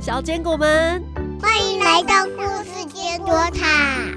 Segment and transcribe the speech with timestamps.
[0.00, 1.02] 小坚果们，
[1.40, 4.10] 欢迎来到故事坚果塔。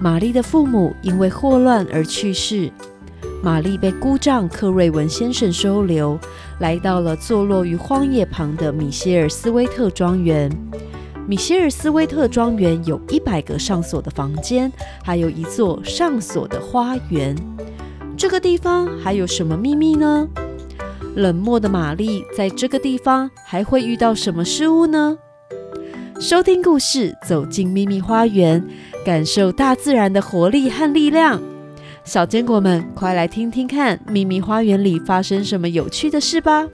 [0.00, 2.70] 玛丽的父母因为霍乱而去世，
[3.42, 6.18] 玛丽被姑丈克瑞文先生收留，
[6.60, 10.50] 来到了坐落于荒野旁的米歇尔斯威特庄园。
[11.26, 14.72] 米歇尔斯威特庄园有一百个上锁的房间，
[15.02, 17.36] 还有一座上锁的花园。
[18.16, 20.28] 这个地方还有什么秘密呢？
[21.14, 25.18] 冷漠的玛丽在这个地方还会遇到什么事物呢？
[26.20, 28.64] 收听故事，走进秘密花园，
[29.04, 31.42] 感受大自然的活力和力量。
[32.04, 36.68] 小坚果们，快来听听看秘密花园里发生什么有趣的事吧！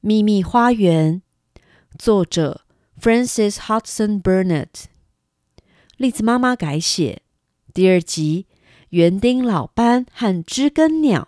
[0.00, 1.22] 秘密花园，
[1.98, 2.62] 作者
[3.00, 4.84] Francis Hudson Burnett，
[5.96, 7.22] 栗子妈妈改写，
[7.72, 8.46] 第二集。
[8.94, 11.26] 园丁老班和知更鸟。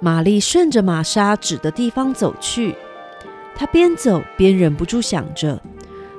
[0.00, 2.74] 玛丽顺着玛莎指的地方走去，
[3.54, 5.62] 她边走边忍不住想着：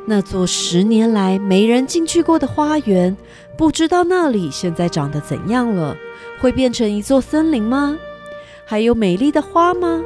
[0.07, 3.17] 那座十年来没人进去过的花园，
[3.57, 5.97] 不知道那里现在长得怎样了？
[6.39, 7.97] 会变成一座森林吗？
[8.63, 10.01] 还有美丽的花吗？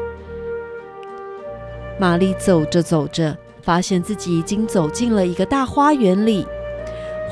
[2.00, 6.48] 玛丽走着走着，发现自己已经走进了一个大花园里。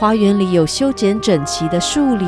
[0.02, 2.26] 花园里有修剪整齐的树篱，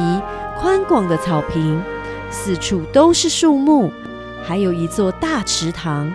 [0.60, 1.82] 宽广的草坪，
[2.30, 3.92] 四处都是树木，
[4.44, 6.14] 还有一座大池塘。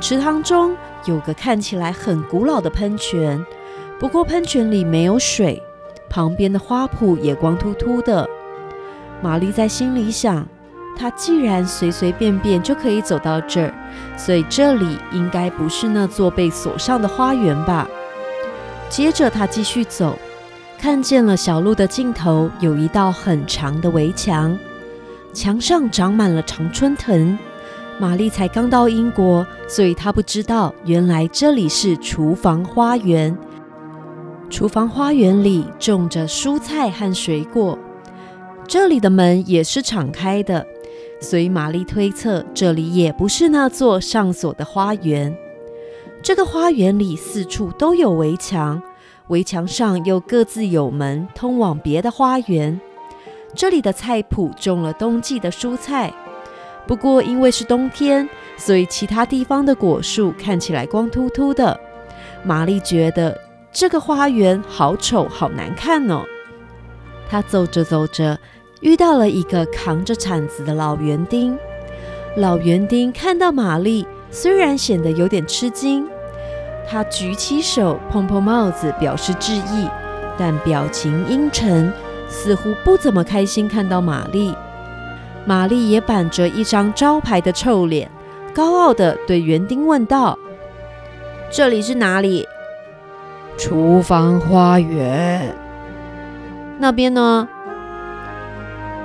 [0.00, 3.44] 池塘中有个看起来很古老的喷泉，
[3.98, 5.62] 不过喷泉里没有水，
[6.08, 8.26] 旁边的花圃也光秃秃的。
[9.20, 10.48] 玛丽在心里想：
[10.96, 13.74] 她既然随随便便就可以走到这儿，
[14.16, 17.86] 所以这里应该不是那座被锁上的花园吧？
[18.88, 20.18] 接着她继续走。
[20.80, 24.58] 看见了小路的尽头有一道很长的围墙，
[25.30, 27.38] 墙上长满了常春藤。
[27.98, 33.36] 玛丽才刚到英国，所以她不知道原来这里是厨房花园。
[34.48, 37.78] 厨房花园里种着蔬菜和水果，
[38.66, 40.66] 这里的门也是敞开的，
[41.20, 45.36] 所以玛丽推测这里也不是那座上锁的花园。
[46.22, 48.82] 这个花园里四处都有围墙。
[49.30, 52.78] 围墙上又各自有门通往别的花园。
[53.54, 56.12] 这里的菜圃种了冬季的蔬菜，
[56.86, 61.78] 不过因为是冬天，所以其他地方的果树看起来光秃秃的。
[62.42, 63.36] 玛丽觉得
[63.72, 66.22] 这个花园好丑，好难看哦。
[67.28, 68.38] 她走着走着，
[68.80, 71.56] 遇到了一个扛着铲子的老园丁。
[72.36, 76.06] 老园丁看到玛丽，虽然显得有点吃惊。
[76.90, 79.88] 他举起手碰碰帽子，表示致意，
[80.36, 81.92] 但表情阴沉，
[82.28, 84.52] 似乎不怎么开心看到玛丽。
[85.44, 88.10] 玛丽也板着一张招牌的臭脸，
[88.52, 90.36] 高傲地对园丁问道
[91.48, 92.48] ：“这里是哪里
[93.56, 95.54] ？”“厨房花园。
[96.80, 97.48] ”“那边呢？”“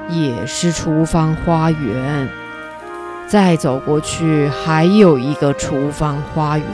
[0.09, 2.27] 也是厨房花园。
[3.29, 6.65] ”“再走过去还有一个厨房花园。”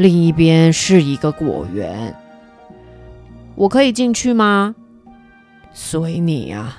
[0.00, 2.16] 另一边是一个果园，
[3.54, 4.74] 我可以进去吗？
[5.74, 6.78] 随你呀。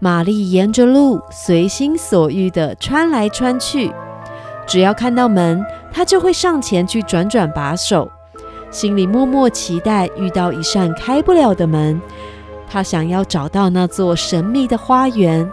[0.00, 3.92] 玛丽沿着路随心所欲的穿来穿去，
[4.66, 8.10] 只要看到门，她就会上前去转转把手，
[8.72, 12.02] 心里默默期待遇到一扇开不了的门。
[12.68, 15.48] 她想要找到那座神秘的花园。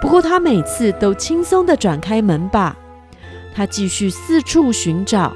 [0.00, 2.76] 不过他每次都轻松地转开门把，
[3.54, 5.32] 他继续四处寻找，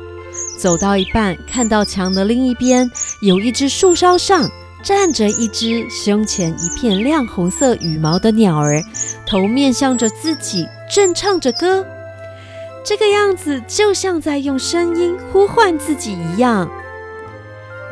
[0.59, 2.89] 走到一半，看到墙的另一边
[3.23, 4.49] 有一只树梢上
[4.83, 8.83] 站着一只胸前一片亮红色羽毛的鸟儿，
[9.27, 11.85] 头面向着自己，正唱着歌。
[12.85, 16.69] 这个样子就像在用声音呼唤自己一样。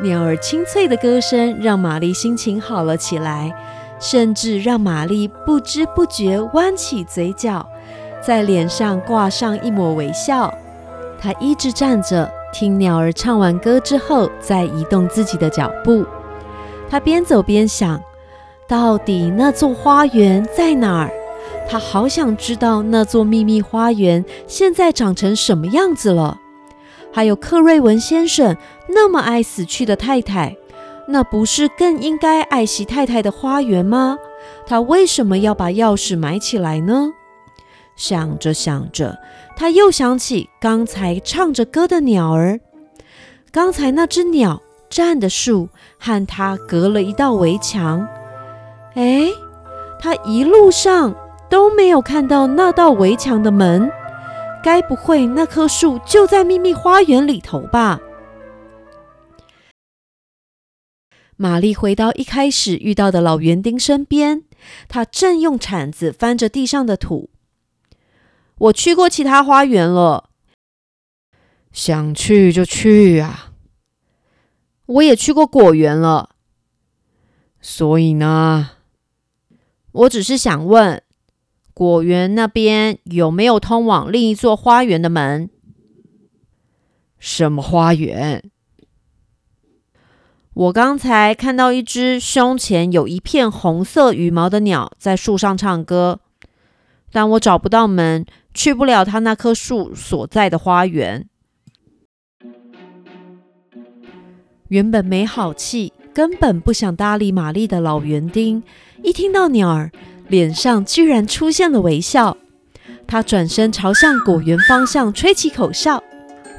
[0.01, 3.53] 鸟儿清脆的歌声让玛丽心情好了起来。
[4.01, 7.65] 甚至让玛丽不知不觉弯起嘴角，
[8.25, 10.53] 在脸上挂上一抹微笑。
[11.19, 16.03] 她一直站着，听鸟儿唱完歌之后，再移动自己的脚步。
[16.89, 18.01] 她边走边想：
[18.67, 21.11] 到底那座花园在哪儿？
[21.69, 26.39] 她好想知道那座秘密花园现在长成什么样子了。
[27.13, 28.55] 还有克瑞文先生
[28.89, 30.55] 那么爱死去的太太。
[31.11, 34.17] 那不是更应该爱惜太太的花园吗？
[34.65, 37.11] 他为什么要把钥匙埋起来呢？
[37.95, 39.19] 想着想着，
[39.55, 42.59] 他又想起刚才唱着歌的鸟儿。
[43.51, 45.67] 刚才那只鸟站的树
[45.99, 48.07] 和他隔了一道围墙。
[48.95, 49.27] 哎，
[49.99, 51.13] 他一路上
[51.49, 53.91] 都没有看到那道围墙的门，
[54.63, 57.99] 该不会那棵树就在秘密花园里头吧？
[61.41, 64.43] 玛丽回到一开始遇到的老园丁身边，
[64.87, 67.31] 他正用铲子翻着地上的土。
[68.59, 70.29] 我去过其他花园了，
[71.71, 73.53] 想去就去啊。
[74.85, 76.35] 我也去过果园了，
[77.59, 78.73] 所以呢，
[79.93, 81.01] 我只是想问，
[81.73, 85.49] 果园那边有没有通往另一座花园的门？
[87.17, 88.51] 什么花园？
[90.53, 96.19] 我刚才看到一只胸前有一片红色羽毛的鸟在树上唱歌，
[97.09, 101.25] 但我找不到门，去不了它那棵树所在的花园。
[104.67, 108.61] 原本没好气、根本不想搭理玛丽的老园丁，
[109.01, 109.89] 一听到鸟儿，
[110.27, 112.35] 脸上居然出现了微笑。
[113.07, 116.03] 他转身朝向果园方向吹起口哨。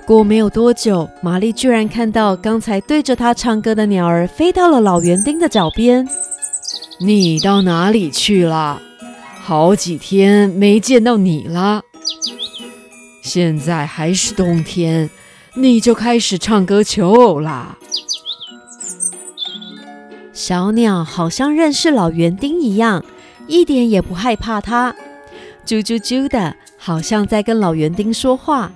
[0.04, 6.06] 过没有多久，玛丽居然看到刚才对着她唱歌的鸟儿飞到了老园丁的脚边。
[6.98, 8.82] 你到哪里去了？
[9.40, 11.82] 好几天没见到你了。
[13.22, 15.08] 现在还是冬天，
[15.54, 17.78] 你就开始唱歌求偶啦？
[20.32, 23.04] 小鸟好像认识老园丁一样，
[23.46, 24.94] 一点也不害怕它，
[25.64, 28.72] 啾啾啾的，好像在跟老园丁说话。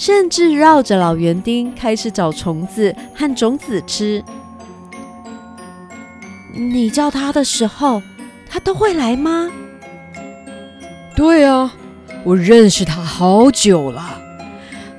[0.00, 4.24] 甚至绕着老园丁开始找虫子和种子吃。
[6.54, 8.00] 你叫他的时候，
[8.48, 9.50] 他都会来吗？
[11.14, 11.74] 对啊，
[12.24, 14.18] 我认识他好久了。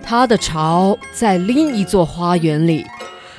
[0.03, 2.85] 他的巢在另一座花园里。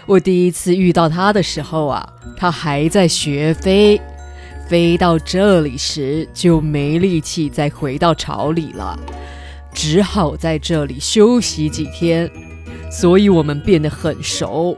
[0.07, 4.01] 我第一次遇到他的时候啊，他还在学飞，
[4.67, 8.99] 飞到这里时就没力气再回到巢里了。
[9.73, 12.31] 只好在这里休息几天，
[12.91, 14.77] 所以我们变得很熟。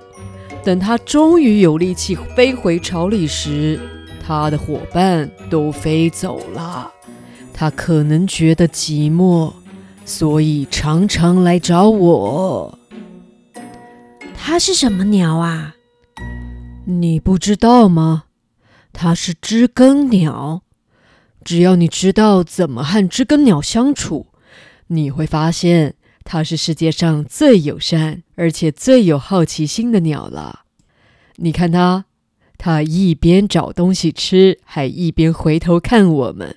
[0.62, 3.78] 等他终于有力气飞回巢里时，
[4.24, 6.90] 他的伙伴都飞走了。
[7.52, 9.52] 他可能觉得寂寞，
[10.04, 12.78] 所以常常来找我。
[14.36, 15.74] 它是什么鸟啊？
[16.86, 18.24] 你不知道吗？
[18.92, 20.62] 它是知更鸟。
[21.44, 24.26] 只要你知道怎么和知更鸟相处。
[24.88, 25.94] 你会发现，
[26.24, 30.60] 它是世界上最友善而且最有好奇心的鸟了。
[31.36, 32.04] 你看它，
[32.58, 36.56] 它一边找东西吃，还一边回头看我们。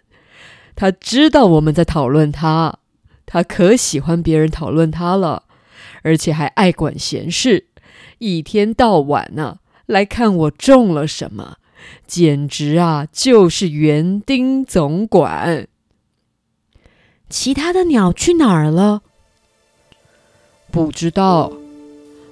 [0.75, 2.79] 它知道我们在讨论它，
[3.25, 5.43] 它可喜欢别人讨论它了，
[6.03, 7.67] 而且还爱管闲事，
[8.19, 11.57] 一天到晚呢来看我种了什么，
[12.05, 15.67] 简直啊就是园丁总管。
[17.29, 19.01] 其他的鸟去哪儿了？
[20.71, 21.51] 不知道。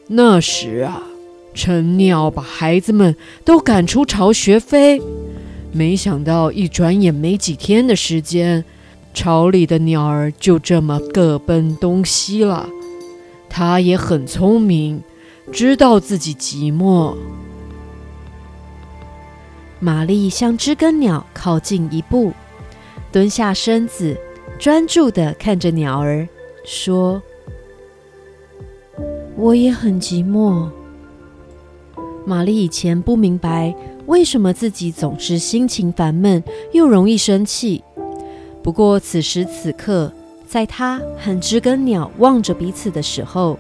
[0.08, 1.02] 那时啊，
[1.54, 5.02] 成鸟把孩子们都赶出巢穴飞。
[5.72, 8.64] 没想到一转眼没几天的时间，
[9.14, 12.70] 巢里的鸟儿就这么各奔东西了。
[13.50, 15.04] 它也很聪明，
[15.52, 17.16] 知道自己寂寞。
[19.80, 22.32] 玛丽向知更鸟靠近一步，
[23.12, 24.18] 蹲下身子。
[24.58, 26.28] 专注的看着鸟儿，
[26.64, 27.22] 说
[29.38, 30.70] ：“我也很寂寞。”
[32.26, 33.76] 玛丽以前不明白
[34.08, 37.84] 为什么自己总是心情烦闷又容易生气。
[38.64, 40.12] 不过此时此刻，
[40.48, 43.60] 在她和知更鸟望着彼此的时候，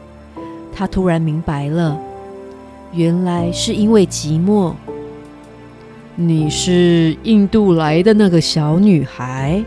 [0.73, 1.99] 她突然明白了，
[2.93, 4.73] 原来是因为寂寞。
[6.15, 9.63] 你是印度来的那个小女孩。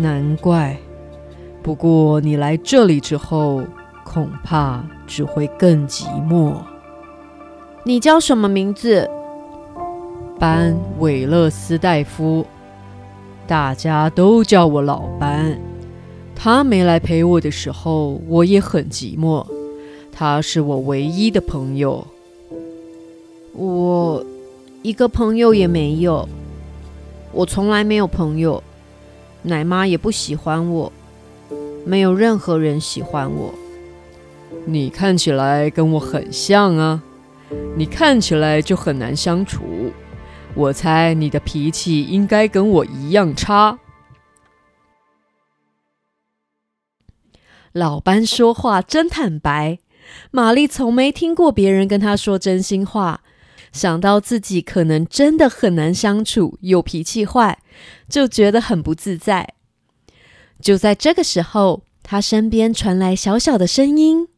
[0.00, 0.78] 难怪，
[1.60, 3.64] 不过你来这里之后，
[4.04, 6.54] 恐怕只会更寂寞。
[7.82, 9.10] 你叫什么名字？
[10.38, 12.46] 班韦勒斯戴夫，
[13.44, 15.58] 大家都叫我老班。
[16.36, 19.44] 他没来陪我的时候，我也很寂寞。
[20.12, 22.06] 他是我唯一的朋友。
[23.52, 24.24] 我
[24.82, 26.28] 一个朋友也没有，
[27.32, 28.62] 我从来没有朋友。
[29.48, 30.92] 奶妈也不喜欢我，
[31.84, 33.52] 没有任何人喜欢我。
[34.64, 37.02] 你看起来跟我很像啊，
[37.76, 39.90] 你看起来就很难相处。
[40.54, 43.78] 我猜你的脾气应该跟我一样差。
[47.72, 49.78] 老班说话真坦白，
[50.30, 53.20] 玛丽从没听过别人跟她说真心话，
[53.72, 57.58] 想到自己可能真的很难相处，又脾气坏，
[58.08, 59.54] 就觉得很不自在。
[60.60, 64.28] 就在这个时候，他身边传来小小的声音，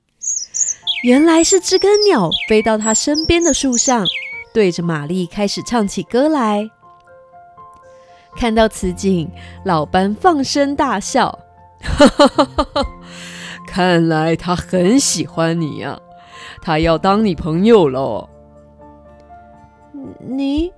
[1.02, 4.06] 原来是知更鸟飞到他身边的树上，
[4.52, 6.68] 对着玛丽开始唱起歌来。
[8.37, 9.30] 看到此景，
[9.64, 11.38] 老班放声大笑。
[11.82, 12.87] 哈哈哈哈哈！
[13.66, 15.99] 看来他很喜欢你呀，
[16.61, 18.28] 他要当你朋友喽。
[20.20, 20.70] 你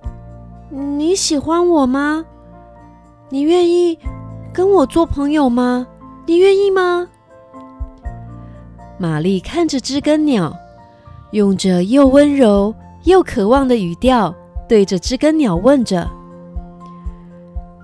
[0.69, 2.25] 你喜欢我吗？
[3.33, 3.97] 你愿意
[4.53, 5.87] 跟我做朋友吗？
[6.27, 7.07] 你愿意吗？
[8.99, 10.55] 玛丽看着知更鸟，
[11.31, 12.75] 用着又温柔
[13.05, 14.31] 又渴望的语调，
[14.69, 16.07] 对着知更鸟问着。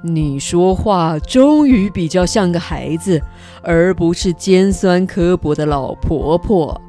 [0.03, 3.19] 你说话终于比较像个孩子，
[3.63, 6.79] 而不是尖酸刻薄的老婆婆。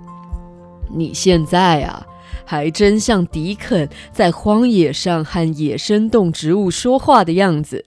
[0.90, 2.06] 你现在啊，
[2.44, 7.86] 还真像迪肯在荒野上和野生动植物说话的样子。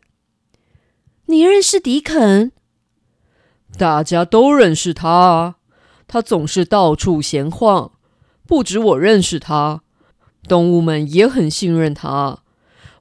[1.33, 2.51] 你认识迪肯？
[3.77, 5.55] 大家都认识他啊，
[6.07, 7.91] 他总是到处闲晃。
[8.45, 9.81] 不止我认识他，
[10.47, 12.39] 动物们也很信任他。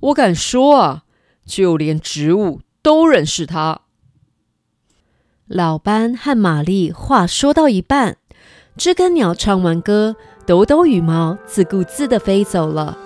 [0.00, 1.02] 我敢说啊。
[1.44, 3.80] 就连植物都认识他。
[5.48, 8.16] 老班和玛丽话说到一半，
[8.76, 10.14] 知更鸟唱完歌，
[10.46, 12.96] 抖抖羽毛，自顾自的飞走了。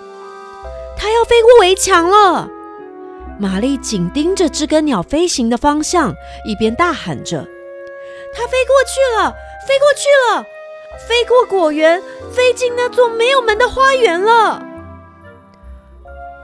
[0.98, 2.50] 它要飞过围墙了！
[3.38, 6.14] 玛丽紧盯着知更鸟飞行的方向，
[6.46, 7.46] 一边大喊着
[8.34, 9.30] ：“它飞过去了，
[9.66, 10.44] 飞过去了，
[11.06, 12.00] 飞过果园，
[12.32, 14.62] 飞进那座没有门的花园了。”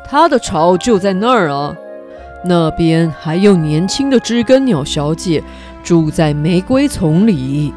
[0.06, 1.74] 它的巢就在那儿啊！
[2.44, 5.42] 那边还有年轻的知更鸟小姐
[5.82, 7.72] 住在玫瑰丛里。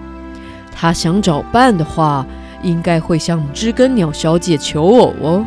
[0.75, 2.25] 她想找伴的话，
[2.61, 5.45] 应该会向知更鸟小姐求偶哦。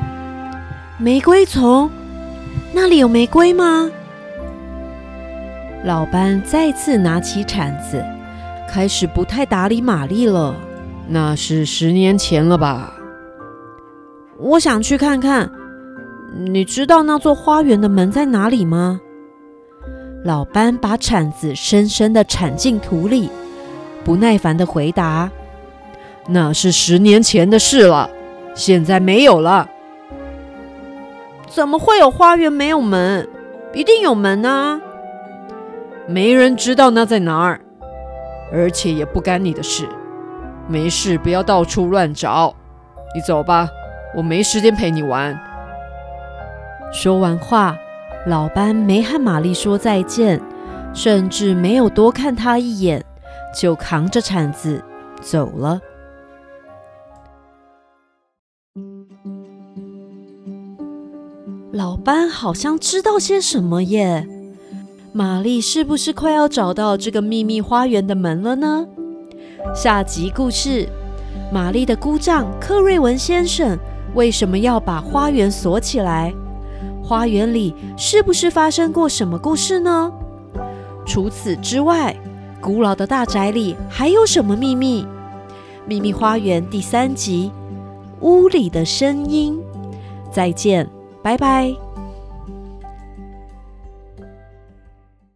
[0.97, 1.91] 玫瑰丛，
[2.73, 3.91] 那里有玫瑰吗？
[5.85, 8.05] 老班再次拿起铲子，
[8.69, 10.55] 开始不太打理玛丽了。
[11.09, 12.95] 那是十年前了吧？
[14.39, 15.51] 我想去看看。
[16.37, 19.01] 你知道那座花园的门在哪里吗？
[20.25, 23.31] 老班把铲子深深的铲进土里，
[24.05, 25.31] 不耐烦的回答
[26.29, 28.11] ：“那是十年前的事了，
[28.55, 29.67] 现在没有了。
[31.51, 33.29] 怎么会有花园没有门？
[33.73, 34.81] 一定有门啊！
[36.07, 37.61] 没人知道那在哪儿，
[38.53, 39.89] 而且也不干你的事。
[40.67, 42.55] 没事，不要到处乱找。
[43.15, 43.69] 你走吧，
[44.15, 45.39] 我没时间陪你玩。”
[46.93, 47.77] 说完话。
[48.27, 50.39] 老班没和玛丽说再见，
[50.93, 53.03] 甚至没有多看她一眼，
[53.55, 54.85] 就扛着铲子
[55.23, 55.81] 走了。
[62.09, 64.27] 班好像知道些什么耶，
[65.13, 68.87] 玛丽是不是快要找到这个秘密花园的门了呢？
[69.75, 70.89] 下集故事：
[71.53, 73.79] 玛丽的姑丈克瑞文先生
[74.15, 76.33] 为什么要把花园锁起来？
[77.05, 80.11] 花园里是不是发生过什么故事呢？
[81.05, 82.17] 除此之外，
[82.59, 85.07] 古老的大宅里还有什么秘密？
[85.85, 87.53] 秘密花园第三集
[88.27, 89.61] 《屋里的声音》。
[90.33, 90.89] 再见，
[91.23, 91.88] 拜拜。